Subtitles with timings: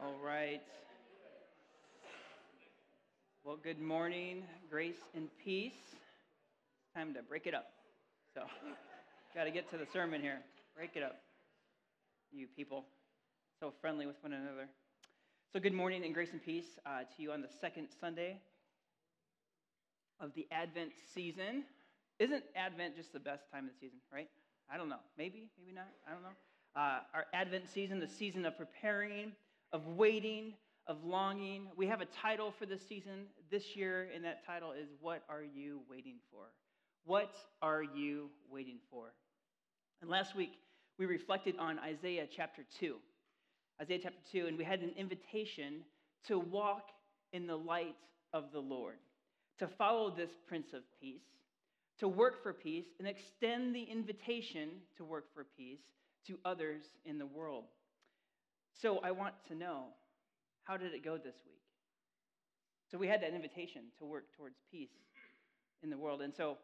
[0.00, 0.60] All right.
[3.42, 5.72] Well, good morning, grace and peace.
[6.94, 7.66] Time to break it up.
[8.32, 8.42] So,
[9.34, 10.38] got to get to the sermon here.
[10.76, 11.16] Break it up.
[12.30, 12.84] You people,
[13.58, 14.68] so friendly with one another.
[15.52, 18.40] So, good morning and grace and peace uh, to you on the second Sunday
[20.20, 21.64] of the Advent season.
[22.20, 24.28] Isn't Advent just the best time of the season, right?
[24.72, 25.00] I don't know.
[25.16, 25.88] Maybe, maybe not.
[26.06, 26.36] I don't know.
[26.76, 29.32] Uh, our Advent season, the season of preparing
[29.72, 30.54] of waiting,
[30.86, 31.68] of longing.
[31.76, 35.42] We have a title for this season this year, and that title is What Are
[35.42, 36.44] You Waiting For?
[37.04, 39.12] What are you waiting for?
[40.00, 40.52] And last week,
[40.98, 42.96] we reflected on Isaiah chapter 2.
[43.80, 45.84] Isaiah chapter 2, and we had an invitation
[46.26, 46.88] to walk
[47.32, 47.96] in the light
[48.32, 48.96] of the Lord,
[49.58, 51.22] to follow this Prince of Peace,
[52.00, 55.80] to work for peace, and extend the invitation to work for peace
[56.26, 57.64] to others in the world.
[58.80, 59.86] So I want to know
[60.62, 61.58] how did it go this week?
[62.90, 64.94] So we had that invitation to work towards peace
[65.82, 66.22] in the world.
[66.22, 66.58] And so,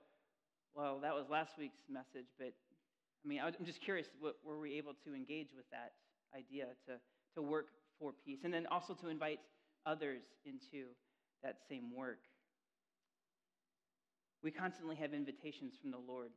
[0.75, 2.53] well, that was last week's message, but
[3.25, 5.92] I mean, I'm just curious, what, were we able to engage with that
[6.36, 6.94] idea to,
[7.34, 8.41] to work for peace?
[8.44, 9.41] And then also to invite
[9.86, 10.86] others into
[11.42, 12.20] that same work.
[14.42, 16.31] We constantly have invitations from the Lord.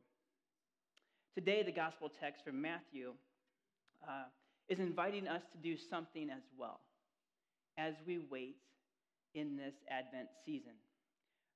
[1.34, 3.12] Today, the gospel text from Matthew
[4.02, 4.24] uh,
[4.68, 6.80] is inviting us to do something as well
[7.76, 8.56] as we wait
[9.34, 10.72] in this Advent season.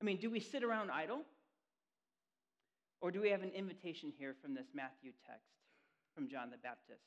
[0.01, 1.21] I mean, do we sit around idle?
[3.01, 5.51] Or do we have an invitation here from this Matthew text
[6.15, 7.03] from John the Baptist?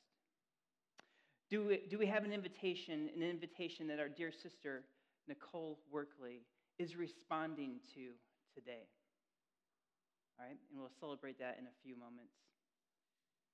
[1.48, 4.82] Do we, do we have an invitation, an invitation that our dear sister,
[5.28, 6.42] Nicole Workley,
[6.78, 8.10] is responding to
[8.54, 8.88] today?
[10.38, 12.34] All right, and we'll celebrate that in a few moments.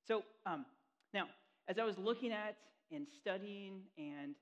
[0.08, 0.64] So, um,
[1.14, 1.26] now,
[1.68, 2.56] as I was looking at
[2.90, 4.34] and studying and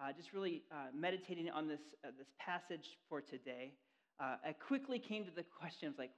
[0.00, 3.72] uh, just really uh, meditating on this, uh, this passage for today,
[4.20, 6.10] uh, I quickly came to the question of like,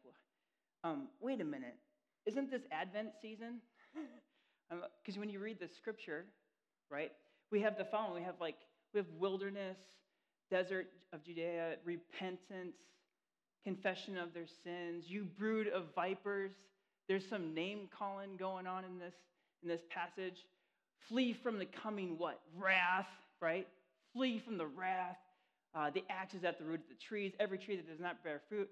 [0.84, 1.76] um, wait a minute,
[2.26, 3.60] isn't this Advent season?
[4.70, 6.25] Because um, when you read the scripture,
[6.91, 7.12] right,
[7.50, 8.15] we have the following.
[8.15, 8.56] We have like,
[8.94, 9.78] we have wilderness,
[10.50, 12.76] desert of Judea, repentance,
[13.65, 16.53] confession of their sins, you brood of vipers.
[17.09, 19.15] There's some name calling going on in this
[19.62, 20.47] in this passage.
[21.09, 22.41] Flee from the coming what?
[22.56, 23.09] Wrath,
[23.41, 23.66] right?
[24.12, 25.16] Flee from the wrath.
[25.75, 27.32] Uh, the axe is at the root of the trees.
[27.38, 28.69] Every tree that does not bear fruit,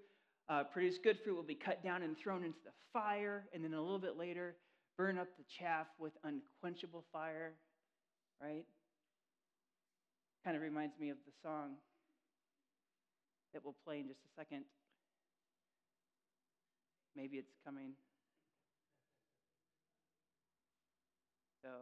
[0.49, 3.45] uh, produce good fruit, will be cut down and thrown into the fire.
[3.53, 4.57] And then a little bit later,
[4.97, 7.53] burn up the chaff with unquenchable fire,
[8.43, 8.65] right?
[10.45, 11.75] Kind of reminds me of the song
[13.53, 14.65] that we'll play in just a second.
[17.17, 17.93] Maybe it's coming.
[21.69, 21.75] So,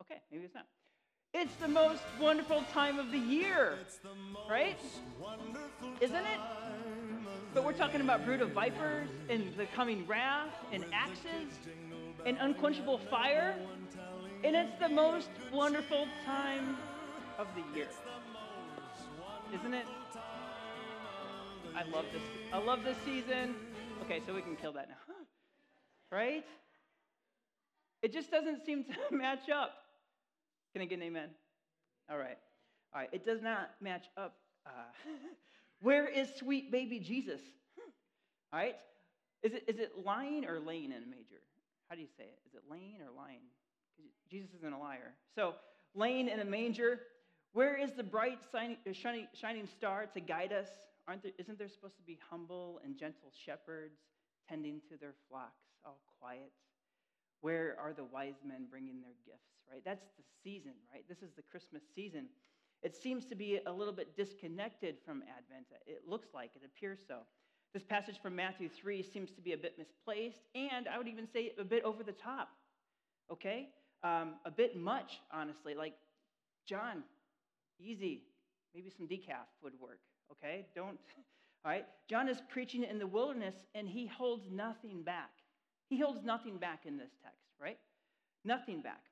[0.00, 0.64] okay, maybe it's not.
[1.34, 3.78] It's the most wonderful time of the year,
[4.48, 4.78] right?
[6.00, 6.40] Isn't it?
[7.52, 11.58] But we're talking about brood of vipers and the coming wrath and axes
[12.24, 13.54] and unquenchable fire.
[14.44, 16.78] And it's the most wonderful time
[17.36, 17.88] of the year.
[19.52, 19.86] Isn't it?
[21.76, 22.22] I love this.
[22.50, 23.56] I love this season.
[24.04, 25.14] Okay, so we can kill that now.
[26.12, 26.44] Right?
[28.04, 29.72] It just doesn't seem to match up.
[30.74, 31.30] Can I get an amen?
[32.10, 32.36] All right.
[32.92, 33.08] All right.
[33.12, 34.36] It does not match up.
[34.66, 34.70] Uh,
[35.80, 37.40] where is sweet baby Jesus?
[38.52, 38.76] All right.
[39.42, 41.40] Is it, is it lying or laying in a major?
[41.88, 42.38] How do you say it?
[42.46, 43.40] Is it laying or lying?
[44.30, 45.14] Jesus isn't a liar.
[45.34, 45.54] So,
[45.94, 47.00] laying in a manger.
[47.54, 50.68] Where is the bright, shining, shining star to guide us?
[51.08, 53.96] Aren't there, isn't there supposed to be humble and gentle shepherds
[54.46, 56.52] tending to their flocks, all quiet?
[57.44, 59.82] Where are the wise men bringing their gifts, right?
[59.84, 61.04] That's the season, right?
[61.10, 62.24] This is the Christmas season.
[62.82, 65.66] It seems to be a little bit disconnected from Advent.
[65.86, 67.18] It looks like, it appears so.
[67.74, 71.28] This passage from Matthew 3 seems to be a bit misplaced, and I would even
[71.30, 72.48] say a bit over the top,
[73.30, 73.68] okay?
[74.02, 75.74] Um, a bit much, honestly.
[75.74, 75.96] Like,
[76.66, 77.02] John,
[77.78, 78.22] easy.
[78.74, 80.00] Maybe some decaf would work,
[80.32, 80.64] okay?
[80.74, 80.98] Don't,
[81.66, 81.84] all right?
[82.08, 85.28] John is preaching in the wilderness, and he holds nothing back.
[85.88, 87.78] He holds nothing back in this text, right?
[88.44, 89.02] Nothing back.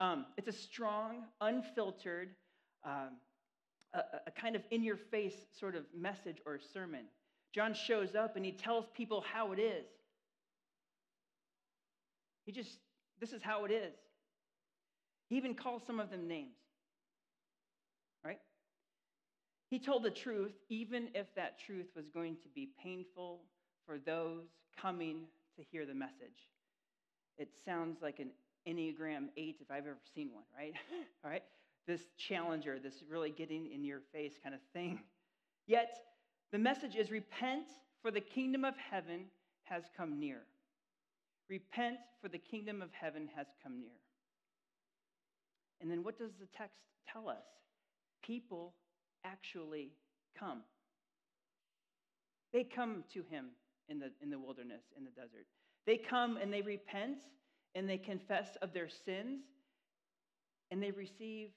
[0.00, 2.30] Um, it's a strong, unfiltered,
[2.84, 3.18] um,
[3.94, 7.04] a, a kind of in your face sort of message or sermon.
[7.54, 9.86] John shows up and he tells people how it is.
[12.44, 12.78] He just,
[13.20, 13.94] this is how it is.
[15.28, 16.56] He even calls some of them names,
[18.24, 18.40] right?
[19.70, 23.40] He told the truth, even if that truth was going to be painful
[23.86, 24.44] for those
[24.80, 25.20] coming
[25.56, 26.51] to hear the message.
[27.38, 28.30] It sounds like an
[28.68, 30.74] Enneagram 8 if I've ever seen one, right?
[31.24, 31.42] All right?
[31.86, 35.00] this challenger, this really getting in your face kind of thing.
[35.66, 35.98] Yet,
[36.50, 37.66] the message is repent,
[38.00, 39.26] for the kingdom of heaven
[39.64, 40.42] has come near.
[41.48, 43.90] Repent, for the kingdom of heaven has come near.
[45.80, 46.78] And then what does the text
[47.12, 47.44] tell us?
[48.24, 48.74] People
[49.24, 49.90] actually
[50.38, 50.62] come.
[52.52, 53.46] They come to him
[53.88, 55.46] in the, in the wilderness, in the desert.
[55.86, 57.18] They come and they repent
[57.74, 59.42] and they confess of their sins
[60.70, 61.50] and they receive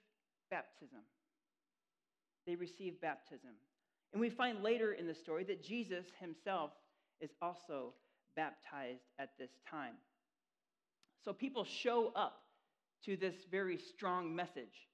[0.50, 1.02] baptism.
[2.46, 3.52] They receive baptism.
[4.14, 6.72] And we find later in the story that Jesus himself
[7.22, 7.94] is also
[8.36, 9.96] baptized at this time.
[11.24, 12.42] So people show up
[13.06, 14.88] to this very strong message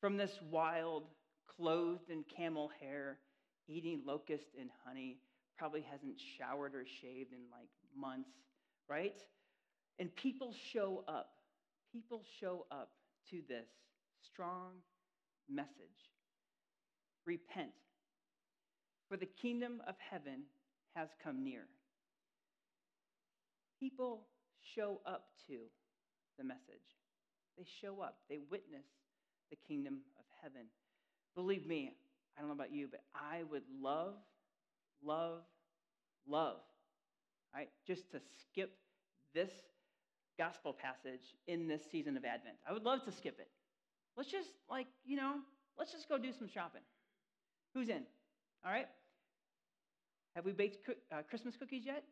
[0.00, 1.04] from this wild,
[1.56, 3.18] clothed in camel hair,
[3.68, 5.18] eating locust and honey,
[5.56, 8.30] probably hasn't showered or shaved in like months,
[8.88, 9.20] right?
[9.98, 11.30] And people show up.
[11.92, 12.90] People show up
[13.30, 13.66] to this
[14.22, 14.72] strong
[15.48, 16.08] message
[17.28, 17.72] Repent,
[19.06, 20.44] for the kingdom of heaven
[20.96, 21.66] has come near.
[23.78, 24.26] People
[24.74, 25.58] show up to
[26.38, 26.96] the message.
[27.58, 28.86] They show up, they witness
[29.50, 30.68] the kingdom of heaven.
[31.34, 31.92] Believe me,
[32.34, 34.14] I don't know about you, but I would love,
[35.04, 35.42] love,
[36.26, 36.60] love,
[37.54, 37.68] right?
[37.86, 38.70] Just to skip
[39.34, 39.50] this
[40.38, 42.56] gospel passage in this season of Advent.
[42.68, 43.48] I would love to skip it.
[44.16, 45.36] Let's just, like, you know,
[45.78, 46.82] let's just go do some shopping.
[47.74, 48.02] Who's in?
[48.64, 48.88] All right?
[50.34, 52.04] Have we baked uh, Christmas cookies yet?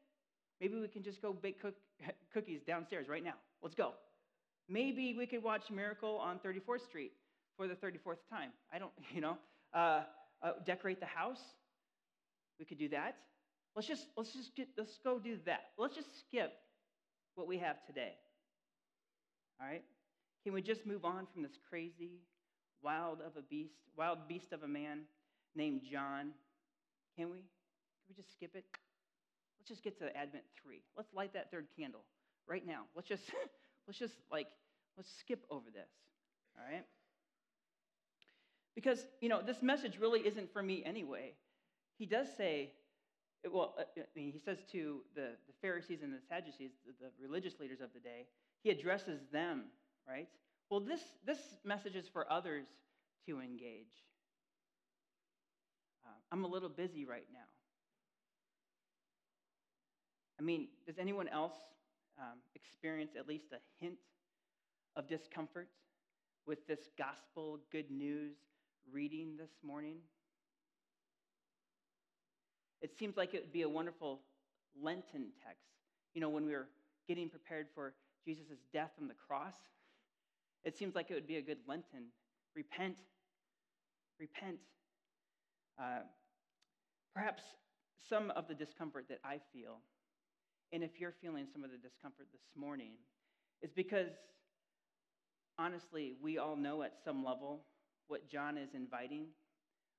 [0.61, 1.75] Maybe we can just go bake cook-
[2.35, 3.35] cookies downstairs right now.
[3.62, 3.93] Let's go.
[4.69, 7.12] Maybe we could watch Miracle on 34th Street
[7.56, 8.50] for the 34th time.
[8.73, 9.37] I don't, you know,
[9.75, 10.03] uh,
[10.43, 11.41] uh, decorate the house.
[12.59, 13.17] We could do that.
[13.76, 15.61] Let's just let's just get let's go do that.
[15.78, 16.52] Let's just skip
[17.34, 18.14] what we have today.
[19.61, 19.84] All right?
[20.43, 22.20] Can we just move on from this crazy,
[22.82, 25.02] wild of a beast, wild beast of a man
[25.55, 26.32] named John?
[27.17, 27.38] Can we?
[27.38, 28.64] Can we just skip it?
[29.61, 30.82] Let's just get to Advent 3.
[30.96, 32.05] Let's light that third candle
[32.49, 32.84] right now.
[32.94, 33.25] Let's just
[33.87, 34.49] let's just like
[34.96, 35.90] let's skip over this.
[36.58, 36.84] All right?
[38.75, 41.32] Because, you know, this message really isn't for me anyway.
[41.99, 42.73] He does say,
[43.52, 47.10] well, uh, I mean, he says to the, the Pharisees and the Sadducees, the, the
[47.20, 48.26] religious leaders of the day,
[48.62, 49.64] he addresses them,
[50.08, 50.28] right?
[50.70, 52.66] Well, this, this message is for others
[53.26, 54.04] to engage.
[56.04, 57.38] Uh, I'm a little busy right now.
[60.38, 61.54] I mean, does anyone else
[62.19, 63.96] um, experience at least a hint
[64.96, 65.69] of discomfort
[66.46, 68.37] with this gospel good news
[68.92, 69.96] reading this morning?
[72.82, 74.20] It seems like it would be a wonderful
[74.81, 75.67] Lenten text.
[76.14, 76.69] You know, when we were
[77.08, 77.94] getting prepared for
[78.25, 79.55] Jesus' death on the cross,
[80.64, 82.06] it seems like it would be a good Lenten.
[82.55, 82.99] Repent,
[84.19, 84.58] repent.
[85.78, 86.00] Uh,
[87.14, 87.43] perhaps
[88.08, 89.78] some of the discomfort that I feel,
[90.73, 92.93] and if you're feeling some of the discomfort this morning,
[93.62, 94.11] is because
[95.58, 97.62] honestly, we all know at some level
[98.08, 99.26] what John is inviting,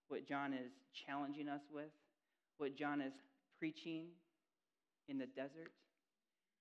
[0.07, 1.91] what John is challenging us with,
[2.57, 3.13] what John is
[3.59, 4.07] preaching
[5.07, 5.71] in the desert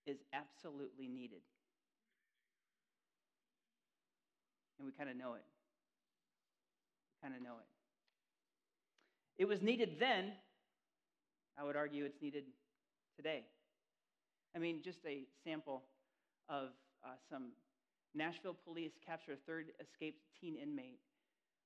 [0.06, 1.40] is absolutely needed.
[4.78, 5.44] And we kind of know it.
[7.10, 9.42] We kind of know it.
[9.42, 10.32] It was needed then.
[11.58, 12.44] I would argue it's needed
[13.16, 13.44] today.
[14.54, 15.82] I mean, just a sample
[16.48, 16.68] of
[17.04, 17.52] uh, some
[18.14, 21.00] Nashville police capture a third escaped teen inmate,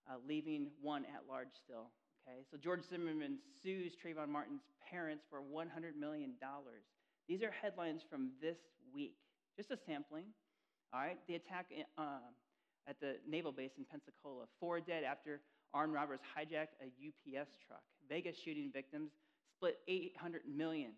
[0.08, 1.90] uh, leaving one at large still.
[2.28, 6.34] Okay, so George Zimmerman sues Trayvon Martin's parents for $100 million.
[7.28, 8.58] These are headlines from this
[8.94, 9.16] week,
[9.56, 10.24] just a sampling.
[10.92, 12.18] All right, the attack uh,
[12.88, 14.44] at the naval base in Pensacola.
[14.58, 15.40] Four dead after
[15.72, 17.82] armed robbers hijacked a UPS truck.
[18.08, 19.12] Vegas shooting victims
[19.56, 20.92] split 800 million.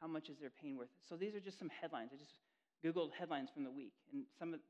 [0.00, 0.88] How much is their pain worth?
[1.08, 2.10] So these are just some headlines.
[2.14, 2.32] I just
[2.84, 4.68] Googled headlines from the week, and some of this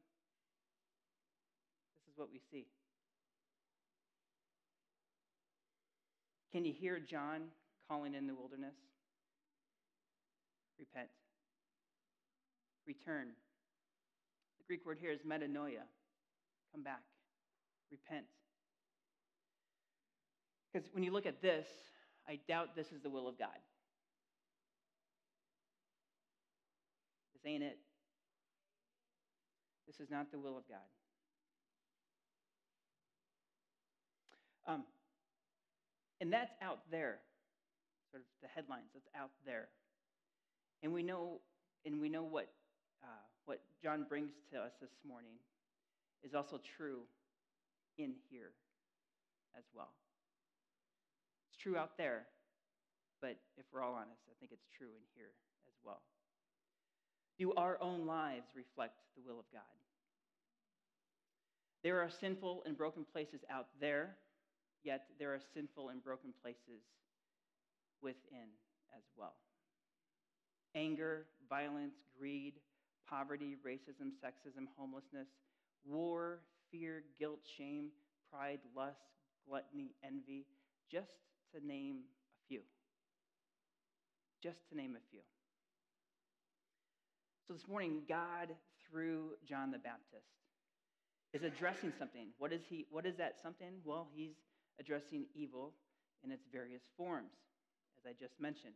[2.10, 2.66] is what we see.
[6.52, 7.42] Can you hear John
[7.88, 8.74] calling in the wilderness?
[10.78, 11.08] Repent.
[12.86, 13.28] Return.
[14.58, 15.84] The Greek word here is metanoia.
[16.72, 17.02] Come back.
[17.90, 18.24] Repent.
[20.72, 21.66] Because when you look at this,
[22.26, 23.48] I doubt this is the will of God.
[27.34, 27.78] This ain't it.
[29.86, 30.78] This is not the will of God.
[34.66, 34.84] Um,
[36.20, 37.18] and that's out there,
[38.10, 39.68] sort of the headlines, that's out there.
[40.82, 41.40] And we know,
[41.84, 42.48] and we know what,
[43.02, 45.34] uh, what John brings to us this morning
[46.24, 47.02] is also true
[47.98, 48.50] in here
[49.56, 49.90] as well.
[51.48, 52.26] It's true out there,
[53.20, 55.30] but if we're all honest, I think it's true in here
[55.68, 56.02] as well.
[57.38, 59.62] Do our own lives reflect the will of God?
[61.84, 64.16] There are sinful and broken places out there,
[64.84, 66.82] yet there are sinful and broken places
[68.02, 68.48] within
[68.96, 69.34] as well.
[70.74, 72.54] Anger, violence, greed,
[73.08, 75.28] poverty, racism, sexism, homelessness,
[75.84, 77.90] war, fear, guilt, shame,
[78.30, 79.00] pride, lust,
[79.48, 80.46] gluttony, envy,
[80.90, 81.10] just
[81.54, 82.00] to name
[82.34, 82.60] a few.
[84.42, 85.20] Just to name a few.
[87.46, 88.48] So this morning, God,
[88.90, 90.28] through John the Baptist,
[91.32, 92.28] is addressing something.
[92.38, 93.80] What is, he, what is that something?
[93.84, 94.34] Well, he's
[94.80, 95.72] addressing evil
[96.24, 97.32] in its various forms,
[97.98, 98.74] as I just mentioned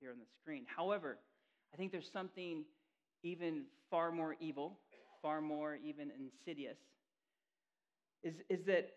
[0.00, 0.64] here on the screen.
[0.74, 1.18] However,
[1.72, 2.64] I think there's something
[3.22, 4.78] even far more evil,
[5.22, 6.78] far more even insidious,
[8.22, 8.90] is, is that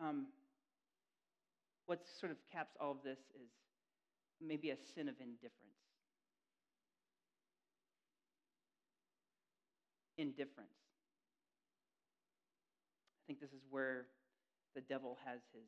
[0.00, 0.26] um,
[1.86, 3.48] what sort of caps all of this is
[4.46, 5.54] maybe a sin of indifference.
[10.16, 10.70] Indifference.
[13.16, 14.06] I think this is where
[14.78, 15.66] the devil has his,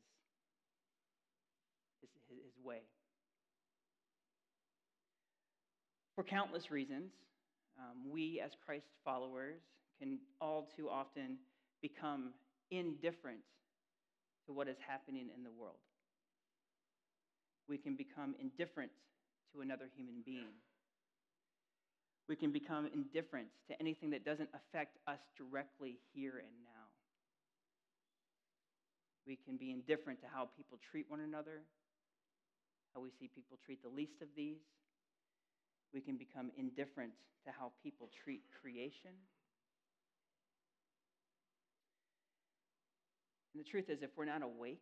[1.99, 2.79] his, his way.
[6.15, 7.11] For countless reasons,
[7.77, 9.59] um, we as Christ followers
[9.99, 11.37] can all too often
[11.81, 12.31] become
[12.69, 13.41] indifferent
[14.45, 15.83] to what is happening in the world.
[17.67, 18.91] We can become indifferent
[19.53, 20.55] to another human being.
[22.29, 26.80] We can become indifferent to anything that doesn't affect us directly here and now.
[29.25, 31.61] We can be indifferent to how people treat one another,
[32.93, 34.61] how we see people treat the least of these.
[35.93, 37.13] We can become indifferent
[37.45, 39.11] to how people treat creation.
[43.53, 44.81] And the truth is, if we're not awake,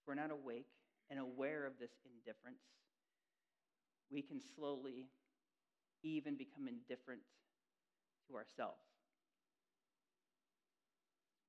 [0.00, 0.66] if we're not awake
[1.10, 2.62] and aware of this indifference,
[4.10, 5.06] we can slowly
[6.02, 7.20] even become indifferent
[8.28, 8.87] to ourselves.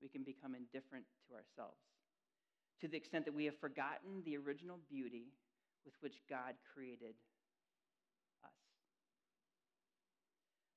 [0.02, 1.80] We can become indifferent to ourselves
[2.82, 5.34] to the extent that we have forgotten the original beauty
[5.86, 7.16] with which God created
[8.44, 8.52] us.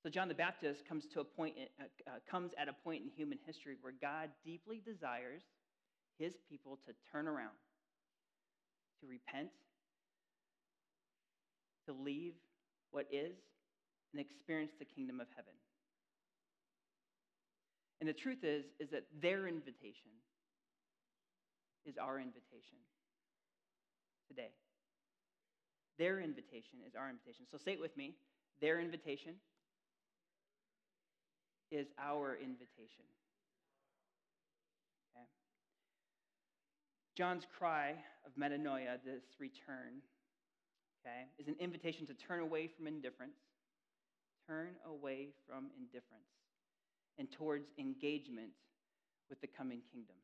[0.02, 3.10] So John the Baptist comes to a point, uh, uh, comes at a point in
[3.10, 5.42] human history where God deeply desires
[6.18, 7.54] his people to turn around,
[9.00, 9.50] to repent,
[11.86, 12.34] to leave
[12.90, 13.36] what is,
[14.12, 15.54] and experience the kingdom of heaven.
[18.02, 20.10] And the truth is, is that their invitation
[21.86, 22.82] is our invitation
[24.26, 24.50] today.
[26.00, 27.44] Their invitation is our invitation.
[27.48, 28.16] So say it with me.
[28.60, 29.34] Their invitation
[31.70, 33.06] is our invitation.
[35.14, 35.26] Okay?
[37.16, 37.94] John's cry
[38.26, 40.02] of metanoia, this return,
[41.06, 43.38] okay, is an invitation to turn away from indifference,
[44.48, 46.41] turn away from indifference,
[47.18, 48.50] and towards engagement
[49.28, 50.16] with the coming kingdom.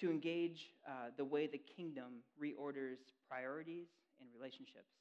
[0.00, 3.88] To engage uh, the way the kingdom reorders priorities
[4.20, 4.94] and relationships.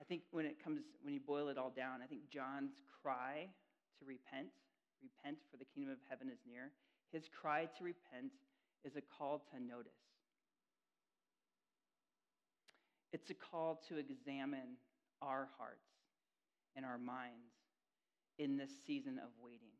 [0.00, 3.46] I think when it comes, when you boil it all down, I think John's cry
[3.98, 4.48] to repent,
[5.00, 6.72] repent for the kingdom of heaven is near,
[7.12, 8.32] his cry to repent
[8.84, 9.92] is a call to notice.
[13.12, 14.76] It's a call to examine
[15.24, 15.88] our hearts
[16.76, 17.54] and our minds
[18.38, 19.74] in this season of waiting.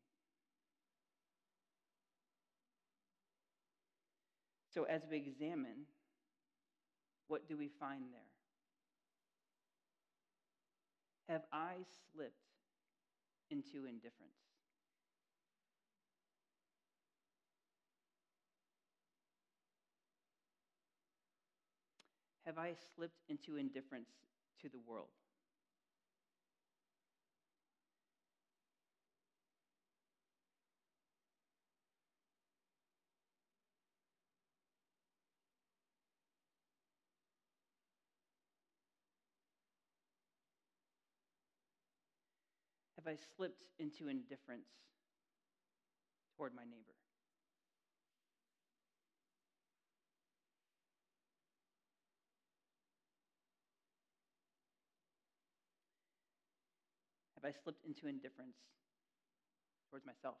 [4.73, 5.85] So, as we examine,
[7.27, 8.21] what do we find there?
[11.29, 11.75] Have I
[12.11, 12.33] slipped
[13.49, 14.35] into indifference?
[22.45, 24.09] Have I slipped into indifference
[24.61, 25.07] to the world?
[43.05, 44.65] Have I slipped into indifference
[46.37, 46.97] toward my neighbor?
[57.35, 58.57] Have I slipped into indifference
[59.91, 60.37] towards myself?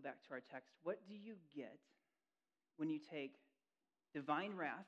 [0.00, 0.74] Back to our text.
[0.82, 1.78] What do you get
[2.76, 3.34] when you take
[4.14, 4.86] divine wrath,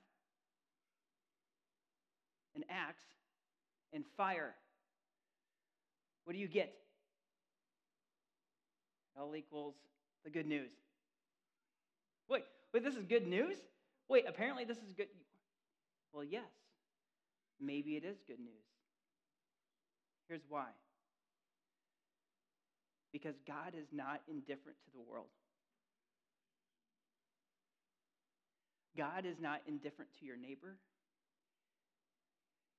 [2.55, 3.05] an axe,
[3.93, 4.55] and fire?
[6.25, 6.73] What do you get?
[9.19, 9.75] L equals
[10.25, 10.71] the good news.
[12.29, 13.57] Wait, wait, this is good news?
[14.09, 15.09] Wait, apparently this is good.
[16.13, 16.51] Well, yes,
[17.61, 18.65] maybe it is good news.
[20.29, 20.69] Here's why
[23.13, 25.29] because God is not indifferent to the world.
[28.97, 30.77] God is not indifferent to your neighbor,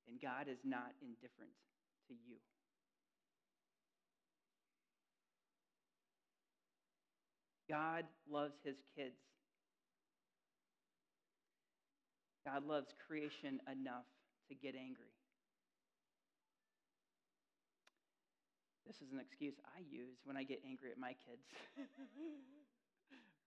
[0.08, 1.52] and God is not indifferent
[2.08, 2.36] to you.
[7.68, 9.16] God loves his kids.
[12.46, 14.04] God loves creation enough
[14.48, 15.10] to get angry.
[18.86, 21.42] This is an excuse I use when I get angry at my kids.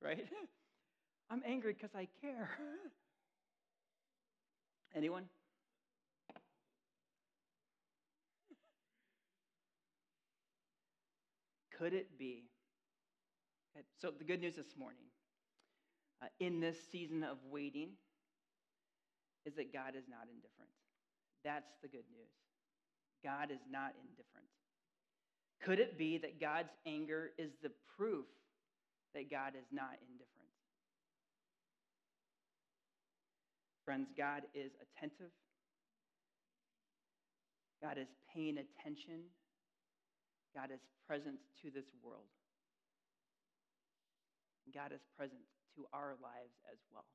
[0.02, 0.26] right?
[1.30, 2.50] I'm angry because I care.
[4.96, 5.26] Anyone?
[11.78, 12.46] Could it be?
[14.02, 15.06] So, the good news this morning,
[16.24, 17.90] uh, in this season of waiting,
[19.46, 20.72] is that God is not indifferent.
[21.44, 22.34] That's the good news.
[23.24, 24.50] God is not indifferent.
[25.64, 28.26] Could it be that God's anger is the proof
[29.14, 30.52] that God is not indifferent?
[33.86, 35.32] Friends, God is attentive.
[37.82, 39.24] God is paying attention.
[40.56, 42.28] God is present to this world.
[44.74, 45.40] God is present
[45.76, 47.06] to our lives as well.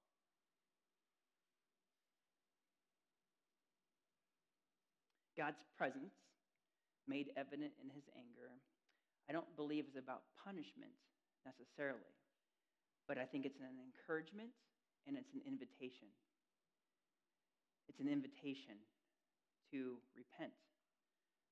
[5.36, 6.14] God's presence
[7.08, 8.54] made evident in his anger,
[9.28, 10.92] I don't believe is about punishment
[11.46, 12.12] necessarily,
[13.06, 14.50] but I think it's an encouragement
[15.06, 16.10] and it's an invitation.
[17.88, 18.78] It's an invitation
[19.70, 20.54] to repent,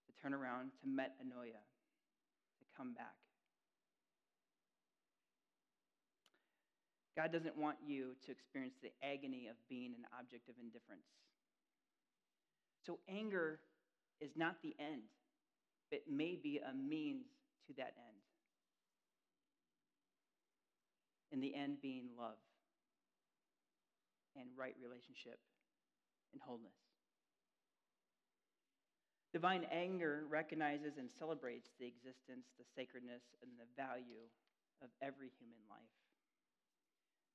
[0.06, 3.18] to turn around, to metanoia, to come back.
[7.16, 11.04] God doesn't want you to experience the agony of being an object of indifference.
[12.86, 13.60] So, anger
[14.20, 15.10] is not the end
[15.90, 17.26] it may be a means
[17.66, 18.20] to that end.
[21.32, 22.38] In the end, being love
[24.36, 25.38] and right relationship
[26.32, 26.74] and wholeness.
[29.32, 34.26] Divine anger recognizes and celebrates the existence, the sacredness, and the value
[34.82, 35.94] of every human life.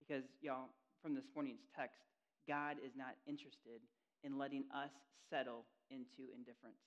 [0.04, 2.04] Because, y'all, from this morning's text,
[2.48, 3.80] God is not interested
[4.28, 4.92] in letting us
[5.32, 6.84] settle into indifference.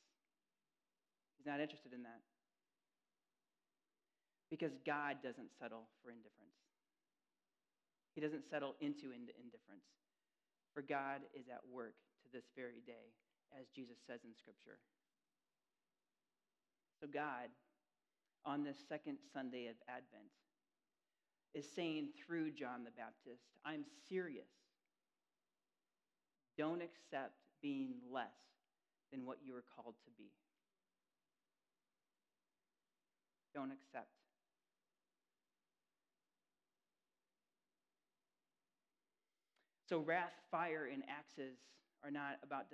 [1.39, 2.21] He's not interested in that.
[4.51, 6.59] Because God doesn't settle for indifference.
[8.15, 9.87] He doesn't settle into indifference.
[10.75, 13.15] For God is at work to this very day,
[13.55, 14.83] as Jesus says in Scripture.
[17.01, 17.55] So, God,
[18.45, 20.35] on this second Sunday of Advent,
[21.55, 24.51] is saying through John the Baptist, I'm serious.
[26.57, 28.35] Don't accept being less
[29.13, 30.31] than what you are called to be.
[33.59, 34.15] Don't accept.
[39.89, 41.59] So, wrath, fire, and axes
[42.05, 42.67] are not about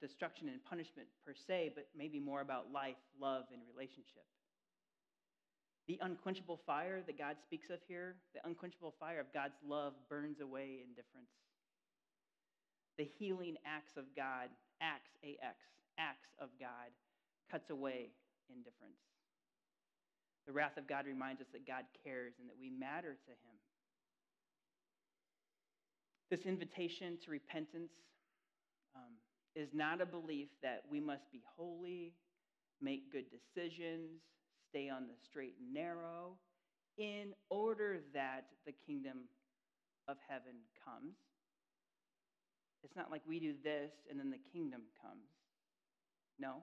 [0.00, 4.26] destruction and punishment per se, but maybe more about life, love, and relationship.
[5.88, 10.40] The unquenchable fire that God speaks of here, the unquenchable fire of God's love burns
[10.40, 11.30] away indifference.
[12.98, 14.50] The healing axe of God,
[14.82, 15.56] axe, A-X,
[15.98, 16.90] axe of God,
[17.50, 18.10] cuts away
[18.50, 19.00] indifference.
[20.46, 23.56] The wrath of God reminds us that God cares and that we matter to Him.
[26.30, 27.92] This invitation to repentance
[28.94, 29.14] um,
[29.54, 32.14] is not a belief that we must be holy,
[32.80, 34.22] make good decisions,
[34.68, 36.36] stay on the straight and narrow,
[36.98, 39.28] in order that the kingdom
[40.08, 40.54] of heaven
[40.84, 41.14] comes.
[42.82, 45.26] It's not like we do this and then the kingdom comes.
[46.38, 46.62] No.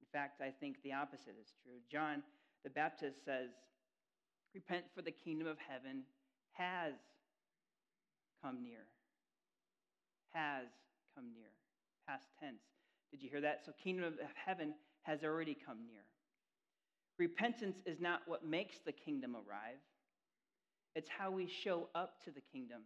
[0.00, 1.80] In fact, I think the opposite is true.
[1.90, 2.22] John
[2.64, 3.50] the Baptist says,
[4.54, 6.02] Repent, for the kingdom of heaven
[6.52, 6.94] has
[8.42, 8.86] come near.
[10.32, 10.66] Has
[11.14, 11.50] come near.
[12.08, 12.62] Past tense.
[13.10, 13.62] Did you hear that?
[13.64, 16.02] So, kingdom of heaven has already come near.
[17.18, 19.78] Repentance is not what makes the kingdom arrive,
[20.94, 22.82] it's how we show up to the kingdom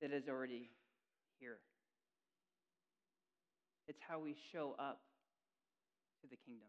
[0.00, 0.70] that is already
[1.38, 1.58] here.
[3.88, 5.00] It's how we show up
[6.22, 6.68] to the kingdom.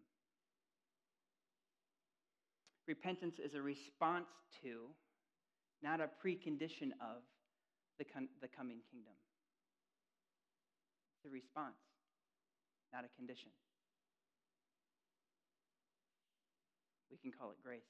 [2.88, 4.28] Repentance is a response
[4.64, 4.88] to,
[5.84, 7.22] not a precondition of,
[8.00, 8.06] the,
[8.42, 9.14] the coming kingdom.
[11.16, 11.78] It's a response,
[12.92, 13.50] not a condition.
[17.12, 17.82] We can call it grace.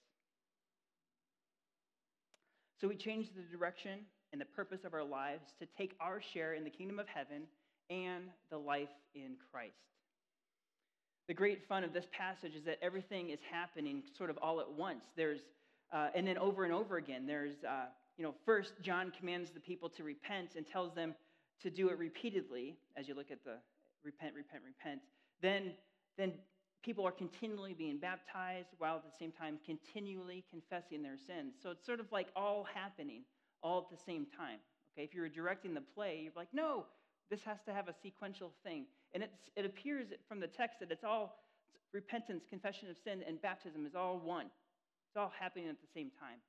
[2.79, 3.99] So we change the direction
[4.33, 7.43] and the purpose of our lives to take our share in the kingdom of heaven
[7.89, 9.75] and the life in Christ.
[11.27, 14.71] The great fun of this passage is that everything is happening sort of all at
[14.71, 15.05] once.
[15.15, 15.41] There's,
[15.93, 17.85] uh, and then over and over again, there's, uh,
[18.17, 21.15] you know, first John commands the people to repent and tells them
[21.61, 23.57] to do it repeatedly as you look at the
[24.03, 25.01] repent, repent, repent.
[25.41, 25.71] Then,
[26.17, 26.33] then
[26.83, 31.53] people are continually being baptized while at the same time continually confessing their sins.
[31.61, 33.21] So it's sort of like all happening
[33.63, 34.57] all at the same time.
[34.93, 36.85] Okay, if you were directing the play, you're like, no,
[37.31, 38.85] this has to have a sequential thing.
[39.13, 39.23] And
[39.55, 41.39] it appears from the text that it's all
[41.93, 44.47] repentance, confession of sin, and baptism is all one.
[45.07, 46.39] It's all happening at the same time.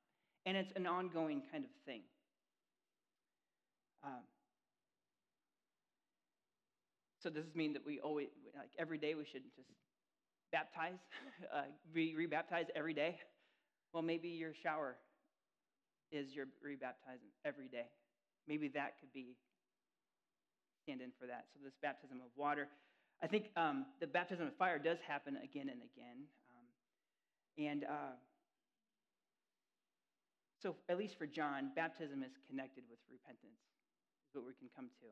[0.45, 2.03] And it's an ongoing kind of thing.
[4.03, 4.27] Um,
[7.23, 9.69] so does this mean that we always, like every day, we should just
[10.51, 10.99] baptize,
[11.55, 11.63] uh,
[11.95, 13.19] be rebaptized every day?
[13.93, 14.97] Well, maybe your shower
[16.11, 17.87] is your rebaptizing every day.
[18.49, 19.37] Maybe that could be
[20.83, 21.47] stand in for that.
[21.53, 22.69] So this baptism of water,
[23.23, 26.67] I think um, the baptism of fire does happen again and again, um,
[27.59, 28.15] and uh,
[30.63, 33.59] so at least for John, baptism is connected with repentance.
[34.31, 35.07] Is what we can come to.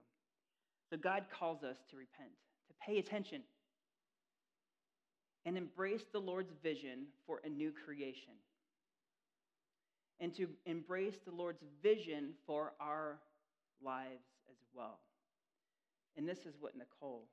[0.88, 2.30] So God calls us to repent,
[2.68, 3.42] to pay attention,
[5.44, 8.32] and embrace the Lord's vision for a new creation.
[10.20, 13.18] And to embrace the Lord's vision for our
[13.82, 15.00] lives as well.
[16.16, 17.28] And this is what Nicole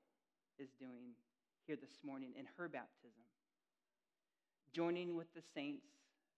[0.60, 1.18] is doing
[1.66, 3.26] here this morning in her baptism.
[4.74, 5.88] Joining with the saints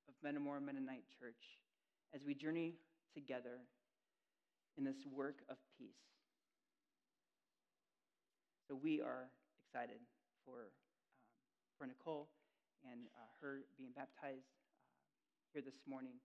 [0.08, 1.60] of Metamora Mennonite Church
[2.16, 2.76] as we journey
[3.14, 3.60] together
[4.78, 6.00] in this work of peace.
[8.68, 9.28] So we are
[9.60, 10.00] excited
[10.46, 10.72] for,
[11.28, 11.36] um,
[11.78, 12.30] for Nicole
[12.86, 16.16] and uh, her being baptized uh, here this morning.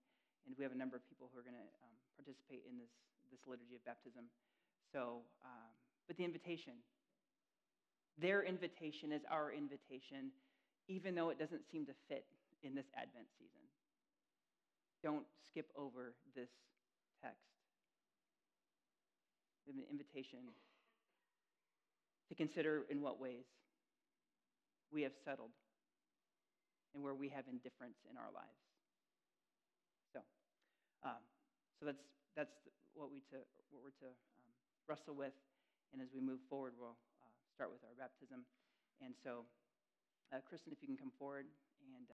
[0.46, 2.92] And we have a number of people who are going to um, participate in this,
[3.32, 4.28] this liturgy of baptism.
[4.92, 5.72] So, um,
[6.06, 6.74] but the invitation,
[8.18, 10.30] their invitation is our invitation,
[10.88, 12.24] even though it doesn't seem to fit
[12.62, 13.64] in this Advent season.
[15.02, 16.48] Don't skip over this
[17.22, 17.44] text.
[19.66, 20.52] We have an invitation
[22.28, 23.44] to consider in what ways
[24.92, 25.50] we have settled
[26.94, 28.62] and where we have indifference in our lives.
[30.12, 30.20] So,
[31.02, 31.22] um,
[31.80, 32.04] so that's
[32.36, 32.54] that's
[32.94, 33.42] what we to
[33.74, 34.50] what we're to um,
[34.88, 35.34] wrestle with.
[35.92, 38.42] And as we move forward, we'll uh, start with our baptism.
[38.98, 39.46] And so,
[40.32, 41.46] uh, Kristen, if you can come forward
[41.84, 42.02] and